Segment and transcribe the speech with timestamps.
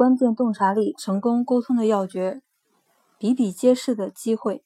[0.00, 2.40] 关键洞察力、成功沟通的要诀，
[3.18, 4.64] 比比皆是的机会。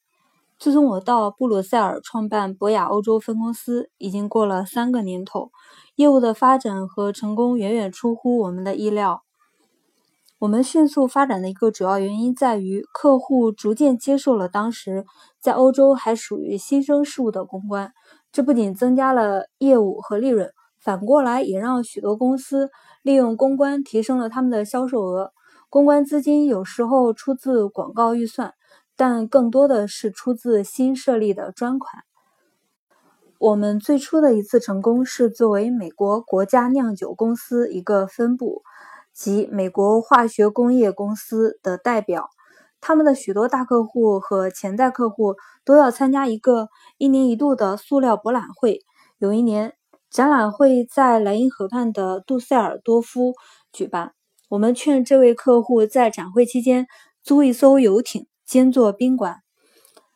[0.61, 5.51] 自从我到布鲁塞尔创办博雅欧洲分公司，已经过了三个年头，
[5.97, 9.25] 业务的发展和成功远远出乎我们的意料。
[10.39, 15.05] 我们迅速发展的一个主要原因在于，客户逐渐接受了当时
[15.41, 17.93] 在欧洲还属于新生事物的公关。
[18.31, 20.53] 这不仅增加了业务和利润，
[20.85, 22.71] 反过来也让许多公司
[23.03, 25.33] 利用公关提升了他们的销售额。
[25.71, 28.53] 公关资金有时候出自广告预算。
[28.97, 32.05] 但更多的是出自新设立的专款。
[33.41, 38.63] 我们最初的一次成功是作为美国国家酿酒公司一个分部，
[39.13, 42.29] 及美国化学工业公司的代表。
[42.81, 48.79] 他们的许多大客户和潜在客户都要参加一个一年一度的塑料博览会。
[49.19, 49.75] 有一年，
[50.15, 53.35] 展览会在莱茵河畔的杜塞尔多夫
[53.73, 54.13] 举办。
[54.49, 56.87] 我们劝这位客户在展会期间
[57.25, 58.29] 租一艘游艇。
[58.47, 59.39] 兼做宾馆，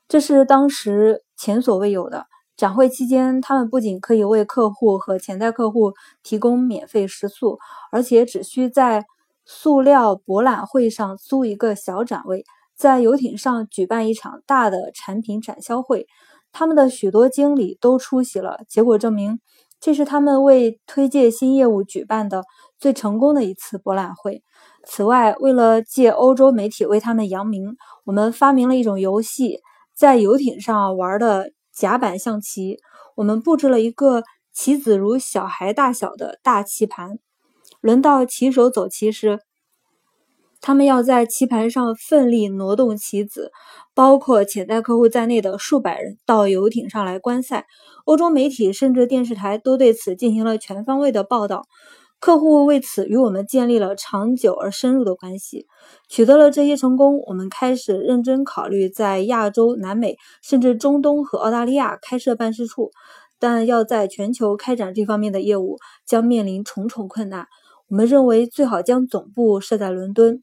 [0.07, 2.27] 这是当时前所未有的。
[2.57, 7.59] 展会期间，他们不仅可以为客户和潜在客户提供免费食宿，
[7.91, 9.05] 而且只需在
[9.45, 12.45] 塑料博览会上租一个小展位，
[12.77, 16.07] 在游艇上举办一场大的产品展销会。
[16.53, 19.41] 他们的许多经理都出席了，结果证明
[19.81, 22.43] 这是他们为推介新业务举办的
[22.79, 24.43] 最成功的一次博览会。
[24.85, 29.61] 此外，为了借欧洲媒体为他们扬名，我们发明了一种游戏，
[29.95, 32.79] 在游艇上玩的甲板象棋。
[33.17, 37.19] 我们布置了一个棋子如小孩大小的大棋盘，
[37.81, 39.41] 轮到棋手走棋时，
[40.61, 43.51] 他们要在棋盘上奋力挪动棋子。
[43.95, 47.67] 包括潜在客户在内的数百人到游艇上来观赛，
[48.05, 51.65] 欧洲媒体甚至电视台都对此进行了全方位的报道。
[52.21, 55.67] 客户为此与我们建立了长久而深入的关系，
[56.09, 57.21] 取得了这些成功。
[57.27, 62.93] 我们开始认真考虑在亚洲、南美，甚至中东和澳大利亚开设办事处，
[63.41, 67.49] 但要在全球开展这方面的业务，将面临重重困难。
[67.89, 70.41] 我们认为最好将总部设在伦敦。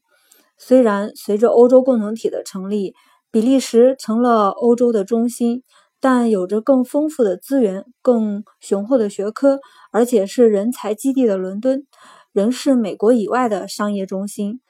[0.58, 2.94] 虽然随着欧洲共同体的成立，
[3.30, 5.62] 比利时成了欧洲的中心。
[5.98, 11.86] 但有着更丰富的资源、更雄厚的学科，而且是人才基地的伦敦，
[12.32, 14.60] 仍是美国以外的商业中心。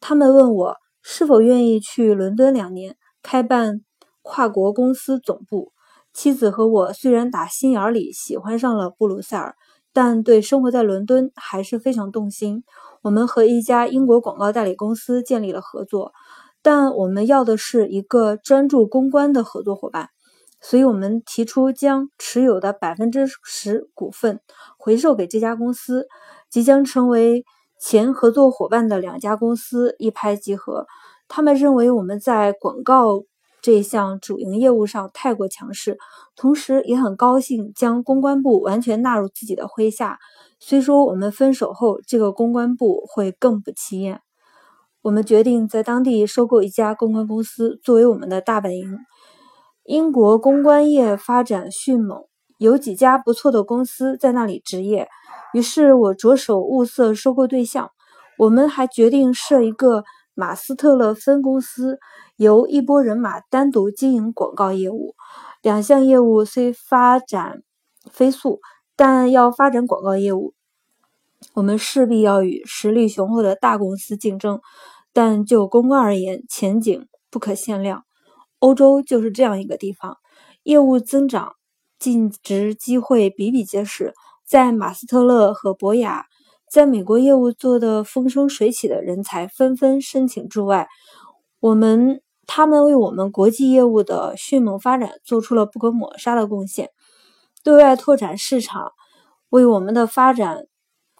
[0.00, 3.82] 他们问我是否愿意去伦敦两年，开办
[4.22, 5.72] 跨国公司总部。
[6.14, 9.54] 妻子和我虽然打心眼里喜欢上了布鲁塞尔，
[9.92, 12.62] 但对生活在伦敦还是非常动心。
[13.02, 16.12] 我们和一家英国广告代理公司建立了合作，
[16.62, 20.10] 但我们要的是一个专注公关的合作伙伴。
[20.60, 24.40] 所以我们提出将持有的百分之十股份
[24.76, 26.06] 回售给这家公司，
[26.50, 27.44] 即将成为
[27.80, 30.86] 前合作伙伴的两家公司一拍即合。
[31.28, 33.22] 他们认为我们在广告
[33.62, 35.98] 这项主营业务上太过强势，
[36.36, 40.18] 同时也很高兴将公关部完全纳入自己的麾下。
[40.58, 44.20] 虽说我们分手后这个公关部会更不起眼，
[45.02, 48.98] 我们决定在当地收购一家公关公司作为我们的大本营。
[49.84, 52.24] 英国公关业发展迅猛，
[52.58, 55.08] 有几家不错的公司在那里执业。
[55.52, 57.90] 于是我着手物色收购对象。
[58.38, 60.04] 我们还决定设一个
[60.40, 61.98] 马斯特勒分公司，
[62.36, 65.14] 由一拨人马单独经营广告业务。
[65.60, 67.62] 两项业务虽发展
[68.10, 68.60] 飞速，
[68.96, 70.54] 但要发展广告业务，
[71.52, 74.62] 我们势必要与实力雄厚的大公司竞争。
[75.12, 78.04] 但就公关而言，前景不可限量。
[78.60, 80.16] 欧洲就是这样一个地方，
[80.62, 81.52] 业务增长、
[81.98, 84.14] 尽职机会比比皆是。
[84.46, 86.24] 在马斯特勒和博雅，
[86.70, 90.86] 在美国业务做得风生水起的人才纷纷申请驻外。
[91.58, 96.90] 我们他们为我们国际业务的迅猛发展做出了不可抹杀的贡献，
[97.64, 98.92] 对外拓展市场，
[99.48, 100.66] 为我们的发展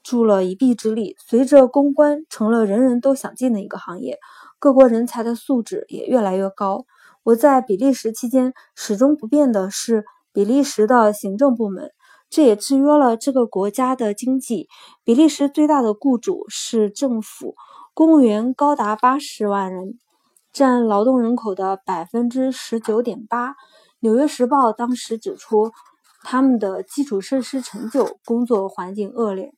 [0.05, 1.16] 助了一臂之力。
[1.19, 4.20] 随着公关成了人人都想进的一个行业，
[4.61, 6.85] 各国人才的素质也越来越高。
[7.25, 11.91] 我在比利时期间，始终不变的是比利时的行政部门，
[12.31, 14.69] 这也制约了这个国家的经济。
[15.03, 17.56] 比利时最大的雇主是政府，
[17.93, 19.99] 公务员高达八十万人，
[20.53, 23.50] 占劳动人口的百分之十九点八。
[23.99, 25.73] 《纽约时报》当时指出，
[26.23, 29.47] 他们的基础设施陈旧，工作环境恶劣。《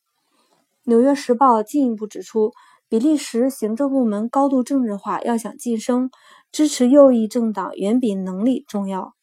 [0.84, 2.52] 纽约时报》进一步指出，
[2.88, 6.10] 比利时行政部门高度政治化，要想晋升。
[6.50, 9.14] 支持右翼政党远比能力重要。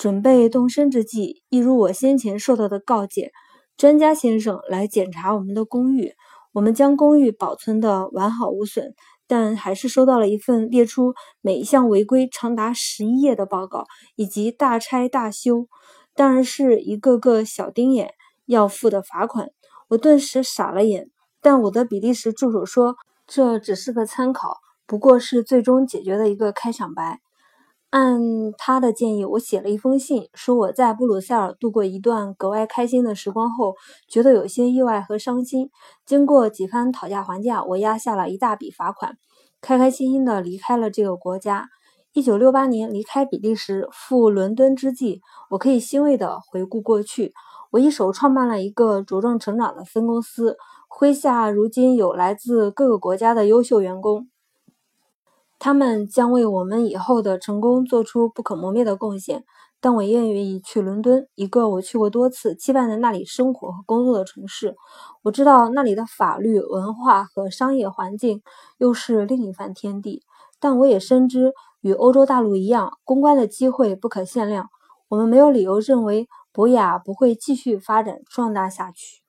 [0.00, 3.32] 准备动身之际，一如我先前受到的告诫，
[3.76, 6.14] 专家先生来检查我们的公寓。
[6.54, 8.94] 我们将公寓保存得完好无损，
[9.26, 11.12] 但还是收到了一份列出
[11.42, 13.84] 每一项违规长达十一页的报告，
[14.16, 15.66] 以及大拆大修，
[16.14, 18.14] 当然是一个个小丁眼
[18.46, 19.50] 要付的罚款。
[19.88, 21.10] 我顿时傻了眼，
[21.42, 27.20] 但我的比利时助手说这只是个参考，不过是最终解决的一个开场白。
[27.90, 28.20] 按
[28.56, 33.74] 他的建议，我写了一封信，说我在布鲁塞尔度过一段格外开心的时光后，
[34.08, 35.70] 觉得有些意外和伤心。
[36.06, 39.18] 经过几番讨价还价，我压下了一大笔罚款，
[39.60, 41.68] 开开心心地离开了这个国家。
[42.12, 45.20] 一九六八年离开比利时赴伦敦之际，
[45.50, 47.32] 我可以欣慰地回顾过去：
[47.72, 50.56] 我一手创办了一个茁壮成长的分公司，
[50.88, 54.29] 麾下如今有来自各个国家的优秀员工。
[55.60, 59.44] 他们将为我们以后的成功做出不可磨灭的贡献，
[59.78, 64.74] 但我愿意去伦敦，一个我去过多次、期盼在那里生活和工作的城市。
[65.22, 68.40] 我知道那里的法律、文化和商业环境
[68.78, 70.22] 又是另一番天地，
[70.58, 71.52] 但我也深知，
[71.82, 74.70] 与欧洲大陆一样，公关的机会不可限量。
[75.08, 79.19] 我们没有理由认为博雅不会继续发展壮大下去。